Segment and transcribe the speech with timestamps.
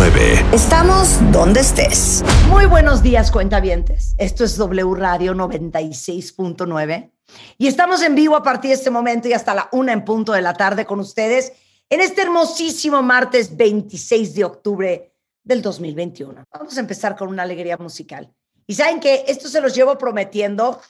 [0.00, 0.54] 96.9.
[0.54, 2.24] Estamos donde estés.
[2.48, 4.14] Muy buenos días, cuentavientes.
[4.16, 7.10] Esto es W Radio 96.9
[7.58, 10.32] y estamos en vivo a partir de este momento y hasta la una en punto
[10.32, 11.52] de la tarde con ustedes
[11.90, 15.12] en este hermosísimo martes 26 de octubre
[15.44, 16.44] del 2021.
[16.50, 18.32] Vamos a empezar con una alegría musical.
[18.66, 20.80] Y saben que esto se los llevo prometiendo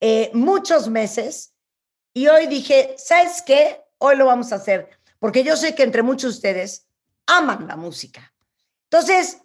[0.00, 1.54] eh, muchos meses
[2.12, 3.82] y hoy dije, ¿sabes qué?
[3.98, 4.88] Hoy lo vamos a hacer
[5.20, 6.88] porque yo sé que entre muchos de ustedes
[7.26, 8.32] aman la música.
[8.90, 9.42] Entonces,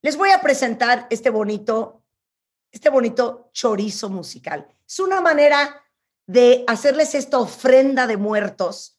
[0.00, 2.02] les voy a presentar este bonito,
[2.70, 4.66] este bonito chorizo musical.
[4.86, 5.82] Es una manera
[6.26, 8.98] de hacerles esta ofrenda de muertos,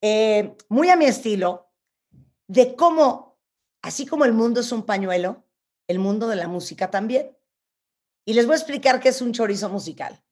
[0.00, 1.70] eh, muy a mi estilo,
[2.46, 3.38] de cómo,
[3.80, 5.44] así como el mundo es un pañuelo,
[5.88, 7.36] el mundo de la música también.
[8.26, 10.22] Y les voy a explicar qué es un chorizo musical.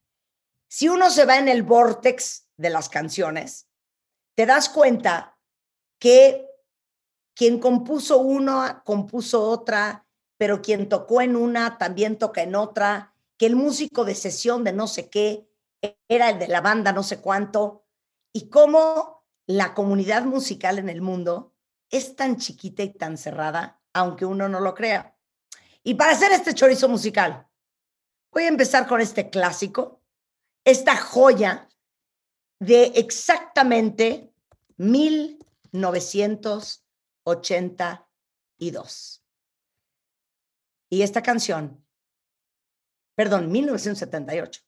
[0.69, 3.69] Si uno se va en el vortex de las canciones,
[4.35, 5.39] te das cuenta
[5.99, 6.50] que
[7.41, 13.47] quien compuso una, compuso otra, pero quien tocó en una, también toca en otra, que
[13.47, 15.49] el músico de sesión de no sé qué
[16.07, 17.87] era el de la banda no sé cuánto,
[18.35, 21.55] y cómo la comunidad musical en el mundo
[21.89, 25.17] es tan chiquita y tan cerrada, aunque uno no lo crea.
[25.83, 27.49] Y para hacer este chorizo musical,
[28.31, 30.03] voy a empezar con este clásico,
[30.63, 31.71] esta joya
[32.59, 34.31] de exactamente
[37.31, 39.25] 1982.
[40.91, 41.87] Y esta canción,
[43.15, 44.63] perdón, 1978.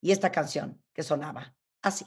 [0.00, 2.06] Y esta canción que sonaba así.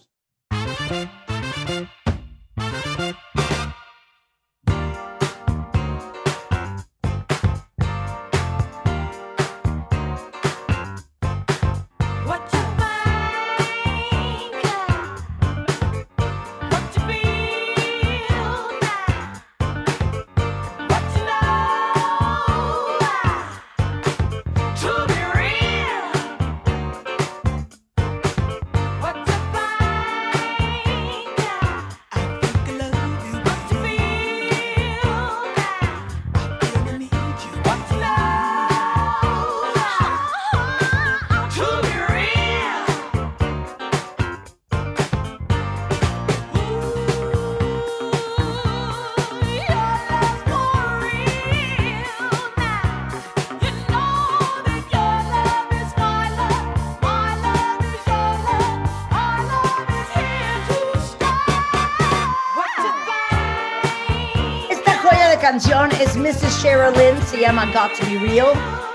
[65.52, 66.62] Canción es Mrs.
[66.62, 68.54] Cheryl Lynn, se llama Got to Be Real,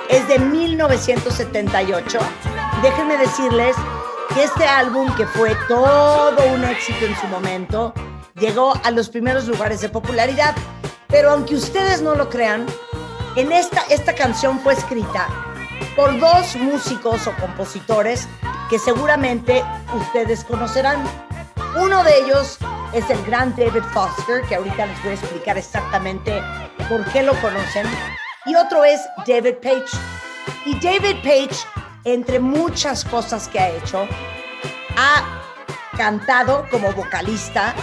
[0.09, 2.19] es de 1978.
[2.81, 3.77] Déjenme decirles
[4.33, 7.93] que este álbum, que fue todo un éxito en su momento,
[8.37, 10.55] llegó a los primeros lugares de popularidad.
[11.09, 12.65] Pero aunque ustedes no lo crean,
[13.37, 15.29] en esta, esta canción fue escrita
[15.95, 18.29] por dos músicos o compositores
[18.71, 19.63] que seguramente
[19.95, 21.05] ustedes conocerán.
[21.79, 22.59] Uno de ellos
[22.93, 26.43] es el gran David Foster, que ahorita les voy a explicar exactamente
[26.89, 27.87] por qué lo conocen.
[28.47, 29.97] Y otro es David Page.
[30.65, 31.67] Y David Page,
[32.05, 34.07] entre muchas cosas que ha hecho,
[34.97, 35.43] ha
[35.97, 37.75] cantado como vocalista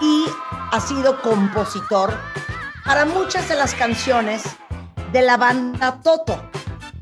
[0.00, 0.26] y
[0.70, 2.14] ha sido compositor
[2.84, 4.42] para muchas de las canciones
[5.12, 6.40] de la banda Toto.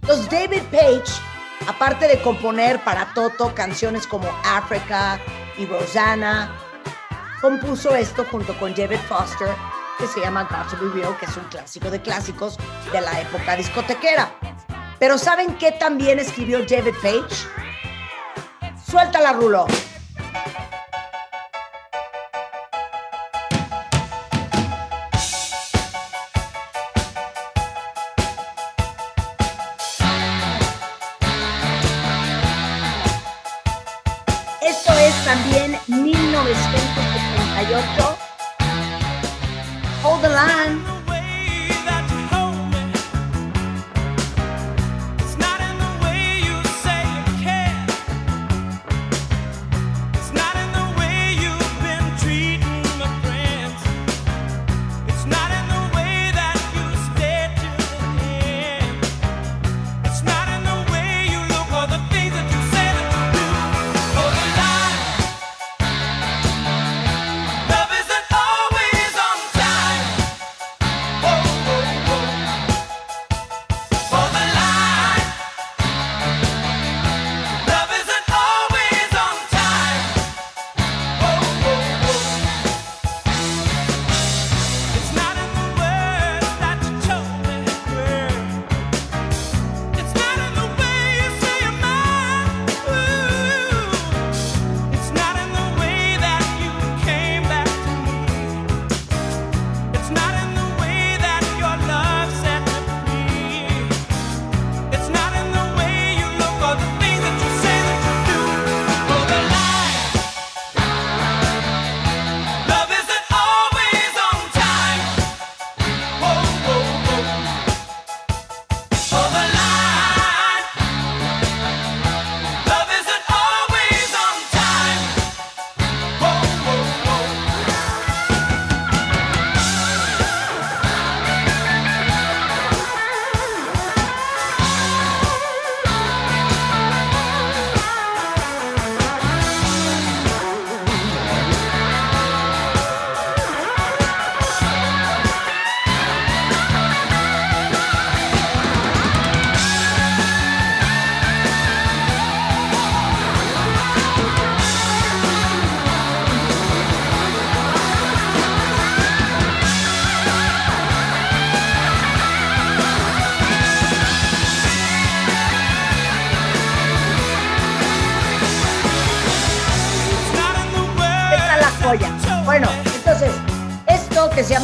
[0.02, 1.20] Entonces David Page,
[1.66, 5.18] aparte de componer para Toto canciones como Africa
[5.58, 6.52] y Rosanna,
[7.46, 9.46] compuso esto junto con David Foster,
[9.98, 12.58] que se llama Got to Be Real, que es un clásico de clásicos
[12.92, 14.32] de la época discotequera.
[14.98, 17.46] Pero ¿saben qué también escribió David Page?
[18.90, 19.66] Suéltala, Rulo.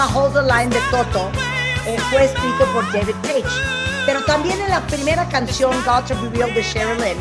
[0.06, 1.30] Hold the Line de Toto
[1.86, 3.62] eh, fue escrito por David Page.
[4.06, 7.18] Pero también en la primera canción, God to Reveal de Sherilyn,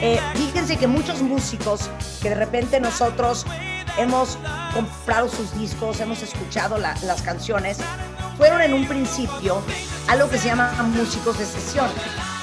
[0.00, 1.90] eh, fíjense que muchos músicos
[2.22, 3.44] que de repente nosotros
[3.98, 4.38] hemos
[4.72, 7.78] comprado sus discos, hemos escuchado la- las canciones,
[8.36, 9.62] fueron en un principio
[10.08, 11.88] algo que se llama músicos de sesión,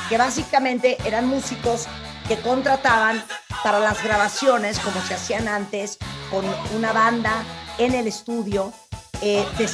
[0.09, 1.87] que básicamente eran músicos
[2.27, 3.23] que contrataban
[3.63, 5.97] para las grabaciones, como se hacían antes,
[6.29, 6.45] con
[6.77, 7.43] una banda
[7.77, 8.73] en el estudio
[9.21, 9.67] eh, de.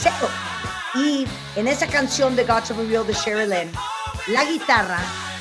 [0.96, 3.72] Y en esa canción de God to Reveal de Sherilyn,
[4.28, 5.00] la guitarra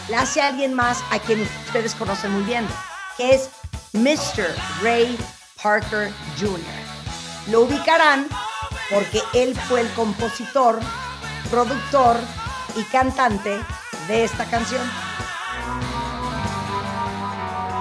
[0.09, 2.67] la hace alguien más a quien ustedes conocen muy bien,
[3.17, 3.51] que es
[3.93, 4.55] Mr.
[4.83, 5.19] Ray
[5.63, 6.61] Parker Jr.
[7.51, 8.29] Lo ubicarán
[8.91, 10.79] porque él fue el compositor,
[11.51, 12.17] productor
[12.77, 13.59] y cantante
[14.09, 14.83] de esta canción.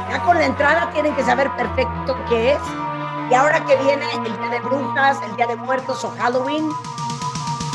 [0.10, 2.85] Ya con la entrada tienen que saber perfecto qué es.
[3.30, 6.70] Y ahora que viene el Día de Brujas, el Día de Muertos o Halloween,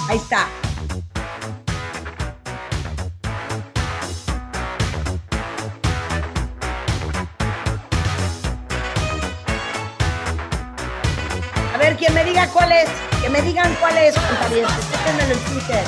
[0.09, 0.47] ahí está.
[11.75, 12.89] A ver, quien me diga cuál es,
[13.21, 14.15] que me digan cuál es.
[14.15, 15.85] Déjenmelo en Twitter.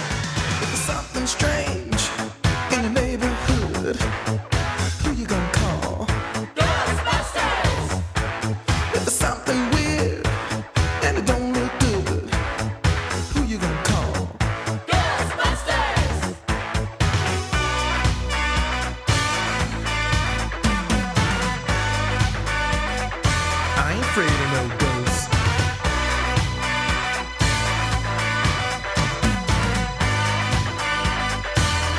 [23.93, 25.29] I ain't afraid of no ghosts.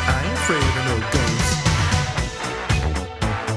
[0.07, 1.53] I ain't afraid of no ghosts.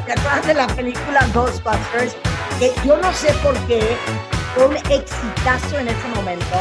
[0.05, 2.15] ¿Se acuerdan de la película Ghostbusters?
[2.59, 3.97] Que yo no sé por qué
[4.55, 6.57] fue un exitazo en ese momento,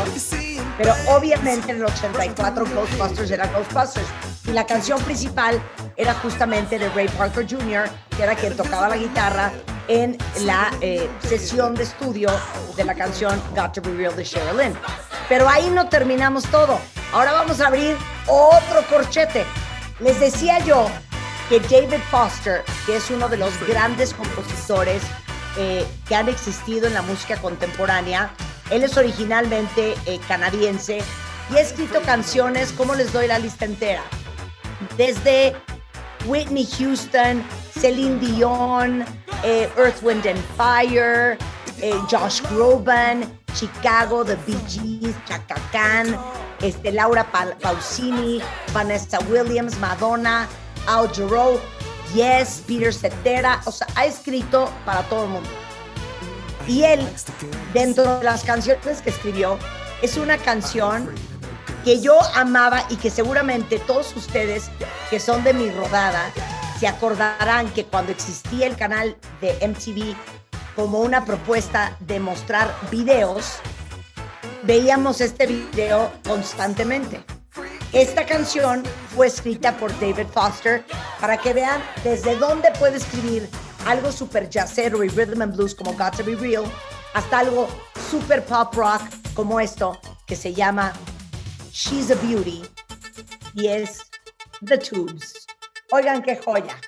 [0.77, 4.08] pero obviamente en el 84 Ghostbusters era Ghostbusters.
[4.46, 5.62] Y la canción principal
[5.98, 9.51] era justamente de Ray Parker Jr., que era quien tocaba la guitarra
[9.88, 12.30] en la eh, sesión de estudio
[12.75, 14.74] de la canción Got to Be Real de Sherilyn.
[15.30, 16.80] Pero ahí no terminamos todo.
[17.13, 17.96] Ahora vamos a abrir
[18.27, 19.46] otro corchete.
[20.00, 20.88] Les decía yo
[21.50, 25.04] que David Foster, que es uno de los grandes compositores
[25.58, 28.32] eh, que han existido en la música contemporánea,
[28.72, 31.00] él es originalmente eh, canadiense
[31.51, 34.04] y ha escrito canciones, como les doy la lista entera,
[34.98, 35.56] desde
[36.27, 39.05] Whitney Houston, Celine Dion,
[39.44, 41.38] eh, Earth, Wind and Fire,
[41.82, 46.17] eh, Josh Groban, Chicago, The Bee Gees, Chaka Khan,
[46.62, 48.41] este, Laura Pa- Pausini,
[48.74, 50.48] Vanessa Williams, Madonna,
[50.88, 51.60] Al Jarreau,
[52.13, 55.50] Yes, Peter Cetera, o sea, ha escrito para todo el mundo.
[56.67, 57.08] Y él,
[57.74, 59.58] dentro de las canciones que escribió,
[60.01, 61.13] es una canción
[61.86, 64.72] que yo amaba y que seguramente todos ustedes
[65.12, 66.32] que son de mi rodada
[66.80, 70.15] se acordarán que cuando existía el canal de MTV
[70.75, 73.60] como una propuesta de mostrar videos,
[74.63, 77.24] veíamos este video constantemente.
[77.94, 78.84] Esta canción
[79.15, 80.84] fue escrita por David Foster
[81.22, 83.48] para que vean desde dónde puede escribir
[83.86, 86.63] algo super jazzero y rhythm and blues como Got to Be Real
[87.13, 87.68] hasta algo
[88.10, 89.04] super pop rock
[89.36, 90.92] como esto que se llama
[91.77, 92.63] She's a Beauty
[93.53, 94.10] y es
[94.62, 95.46] The Tubes.
[95.91, 96.79] Oigan qué joya.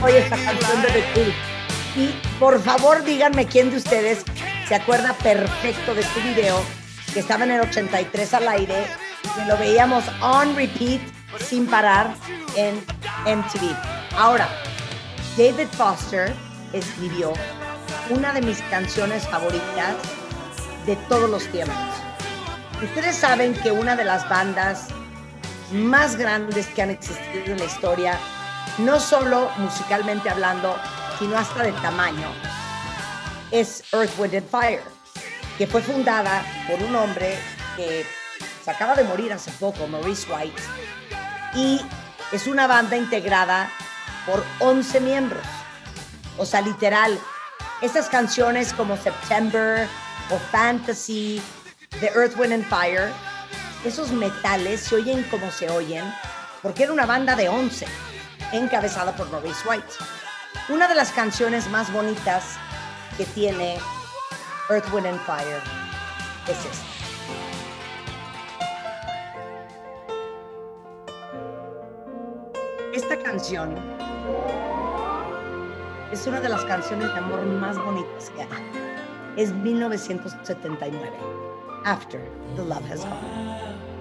[0.00, 1.34] Joya esta canción de The.
[1.94, 4.24] Y por favor díganme quién de ustedes
[4.68, 6.62] se acuerda perfecto de este video
[7.12, 8.86] que estaba en el 83 al aire,
[9.34, 11.00] que lo veíamos on repeat
[11.38, 12.14] sin parar
[12.56, 12.76] en
[13.26, 13.76] MTV.
[14.16, 14.48] Ahora,
[15.36, 16.32] David Foster
[16.72, 17.32] escribió
[18.10, 19.96] una de mis canciones favoritas
[20.86, 21.76] de todos los tiempos.
[22.82, 24.88] Ustedes saben que una de las bandas
[25.72, 28.18] más grandes que han existido en la historia,
[28.78, 30.76] no solo musicalmente hablando,
[31.18, 32.28] sino hasta de tamaño,
[33.50, 34.82] es Earth, Wind and Fire,
[35.58, 37.38] que fue fundada por un hombre
[37.76, 38.06] que
[38.64, 40.62] se acaba de morir hace poco, Maurice White,
[41.54, 41.80] y
[42.32, 43.70] es una banda integrada
[44.24, 45.42] por 11 miembros.
[46.38, 47.18] O sea, literal,
[47.82, 49.86] estas canciones como September
[50.30, 51.42] o Fantasy
[52.00, 53.12] de Earth, Wind and Fire,
[53.84, 56.04] esos metales se oyen como se oyen
[56.62, 57.86] porque era una banda de 11
[58.52, 59.94] encabezada por Maurice White.
[60.68, 62.56] Una de las canciones más bonitas
[63.16, 63.78] que tiene
[64.70, 65.60] Earth, Wind and Fire
[66.48, 66.92] es esta.
[72.94, 73.74] Esta canción
[76.12, 78.72] es una de las canciones de amor más bonitas que hay.
[79.36, 81.10] Es 1979,
[81.84, 82.20] After
[82.56, 83.91] the Love Has Gone.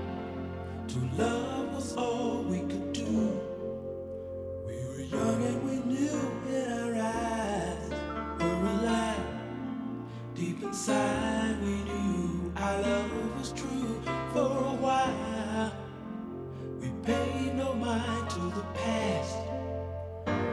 [13.55, 14.01] True
[14.34, 15.74] for a while.
[16.79, 19.38] We paid no mind to the past.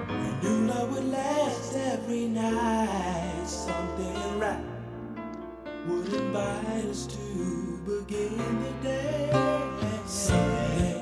[0.08, 3.44] We knew love would last every night.
[3.46, 4.64] Something right
[5.86, 9.30] would invite us to begin the day.
[10.06, 10.97] Something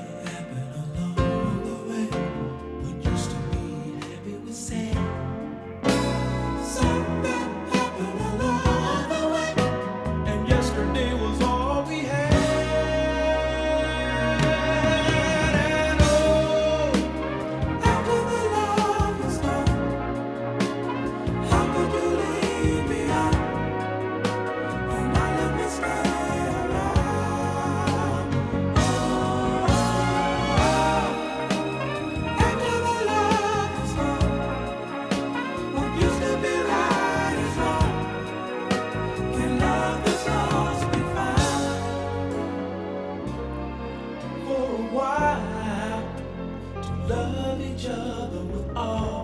[47.37, 49.21] love each other with all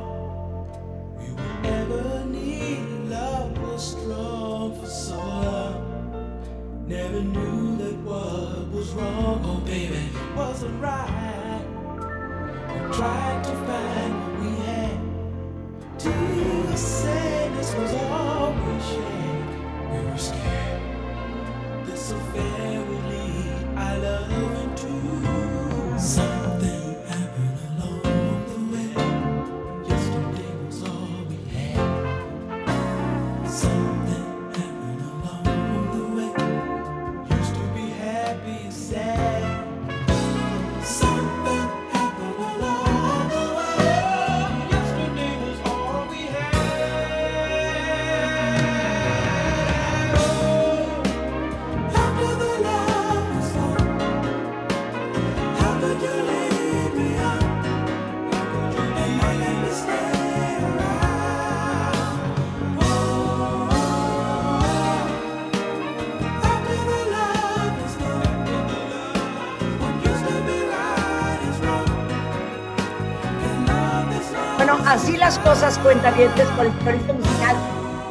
[1.17, 2.79] we would ever need.
[3.09, 6.85] Love was strong for so long.
[6.87, 10.03] Never knew that what was wrong, oh baby,
[10.35, 11.63] wasn't right.
[12.71, 14.97] We tried to find what we had.
[15.97, 19.45] Till sadness was all we shared.
[19.91, 20.81] We were scared
[21.85, 24.93] this affair would lead our love into
[74.85, 77.55] así las cosas cuentavientes con el chorizo musical.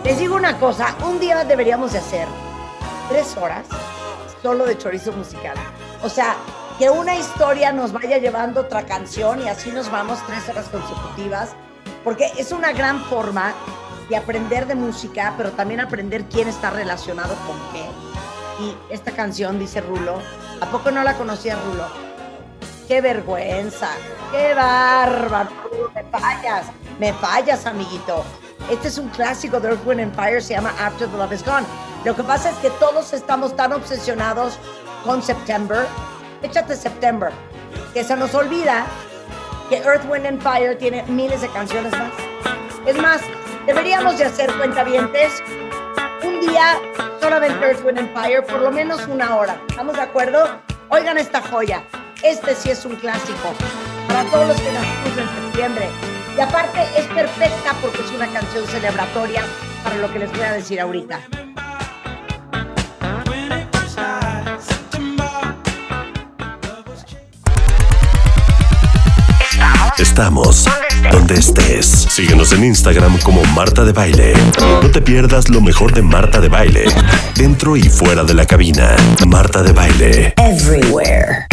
[0.04, 2.26] Les digo una cosa, un día deberíamos de hacer
[3.08, 3.66] tres horas
[4.42, 5.56] solo de chorizo musical.
[6.02, 6.36] O sea,
[6.78, 11.50] que una historia nos vaya llevando otra canción y así nos vamos tres horas consecutivas,
[12.02, 13.52] porque es una gran forma
[14.08, 17.86] de aprender de música, pero también aprender quién está relacionado con qué.
[18.62, 20.18] Y esta canción, dice Rulo,
[20.60, 21.86] ¿a poco no la conocía Rulo?
[22.88, 23.90] ¡Qué vergüenza!
[24.32, 25.61] ¡Qué bárbaro!
[25.94, 26.66] Me fallas,
[26.98, 28.24] me fallas, amiguito.
[28.70, 31.66] Este es un clásico de Earth, Wind Fire, se llama After the Love is Gone.
[32.04, 34.58] Lo que pasa es que todos estamos tan obsesionados
[35.04, 35.86] con September.
[36.42, 37.30] Échate September,
[37.94, 38.86] que se nos olvida
[39.68, 42.12] que Earth, Wind Fire tiene miles de canciones más.
[42.86, 43.20] Es más,
[43.66, 45.42] deberíamos de hacer cuentavientes
[46.24, 46.78] un día
[47.20, 49.60] solamente Earth, Wind Fire, por lo menos una hora.
[49.68, 50.60] ¿Estamos de acuerdo?
[50.88, 51.82] Oigan esta joya.
[52.22, 53.54] Este sí es un clásico.
[54.08, 55.88] Para todos los que nacimos en septiembre.
[56.36, 59.44] Y aparte es perfecta porque es una canción celebratoria
[59.84, 61.20] para lo que les voy a decir ahorita.
[69.98, 70.66] Estamos
[71.10, 71.86] donde estés.
[71.86, 74.34] Síguenos en Instagram como Marta de Baile.
[74.60, 76.86] No te pierdas lo mejor de Marta de Baile.
[77.36, 78.96] Dentro y fuera de la cabina.
[79.26, 80.34] Marta de Baile.
[80.38, 81.46] Everywhere.